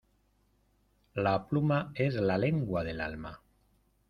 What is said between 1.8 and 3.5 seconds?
es la lengua del alma.